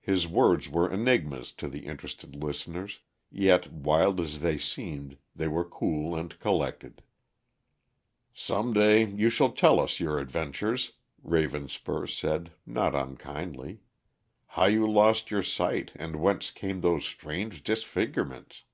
[0.00, 5.62] His words were enigmas to the interested listeners; yet, wild as they seemed, they were
[5.68, 7.02] cool and collected.
[8.32, 10.92] "Some day you shall tell us your adventures,"
[11.22, 13.80] Ravenspur said not unkindly,
[14.46, 18.64] "how you lost your sight, and whence came those strange disfigurements."